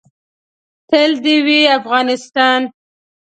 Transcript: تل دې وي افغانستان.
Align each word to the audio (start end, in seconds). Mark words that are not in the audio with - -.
تل 0.89 1.11
دې 1.23 1.37
وي 1.45 1.59
افغانستان. 1.79 2.61